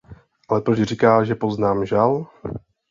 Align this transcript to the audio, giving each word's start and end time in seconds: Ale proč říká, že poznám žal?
Ale 0.49 0.61
proč 0.61 0.81
říká, 0.81 1.23
že 1.23 1.35
poznám 1.35 1.85
žal? 1.85 2.27